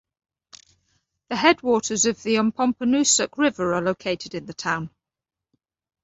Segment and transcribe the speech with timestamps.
[1.29, 4.89] The headwaters of the Ompompanoosuc River are located in the town.